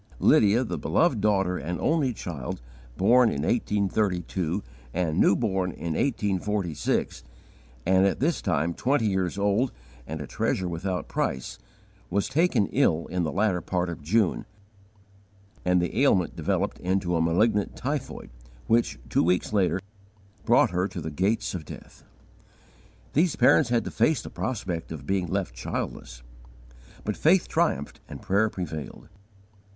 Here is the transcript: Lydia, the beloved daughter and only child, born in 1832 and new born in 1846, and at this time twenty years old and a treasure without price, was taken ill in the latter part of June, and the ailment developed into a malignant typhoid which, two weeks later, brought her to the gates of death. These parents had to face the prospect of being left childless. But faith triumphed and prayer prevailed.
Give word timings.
Lydia, 0.17 0.63
the 0.63 0.79
beloved 0.79 1.21
daughter 1.21 1.59
and 1.59 1.79
only 1.79 2.11
child, 2.11 2.59
born 2.97 3.29
in 3.29 3.43
1832 3.43 4.63
and 4.95 5.19
new 5.19 5.35
born 5.35 5.69
in 5.71 5.93
1846, 5.93 7.23
and 7.85 8.07
at 8.07 8.19
this 8.19 8.41
time 8.41 8.73
twenty 8.73 9.05
years 9.07 9.37
old 9.37 9.71
and 10.07 10.19
a 10.19 10.25
treasure 10.25 10.67
without 10.67 11.07
price, 11.07 11.59
was 12.09 12.27
taken 12.27 12.65
ill 12.71 13.05
in 13.11 13.21
the 13.21 13.31
latter 13.31 13.61
part 13.61 13.89
of 13.89 14.01
June, 14.01 14.47
and 15.63 15.79
the 15.79 15.95
ailment 16.01 16.35
developed 16.35 16.79
into 16.79 17.15
a 17.15 17.21
malignant 17.21 17.75
typhoid 17.75 18.31
which, 18.65 18.97
two 19.07 19.21
weeks 19.21 19.53
later, 19.53 19.79
brought 20.45 20.71
her 20.71 20.87
to 20.87 20.99
the 20.99 21.11
gates 21.11 21.53
of 21.53 21.63
death. 21.63 22.03
These 23.13 23.35
parents 23.35 23.69
had 23.69 23.83
to 23.83 23.91
face 23.91 24.23
the 24.23 24.31
prospect 24.31 24.91
of 24.91 25.05
being 25.05 25.27
left 25.27 25.53
childless. 25.53 26.23
But 27.03 27.15
faith 27.15 27.47
triumphed 27.47 27.99
and 28.09 28.19
prayer 28.19 28.49
prevailed. 28.49 29.07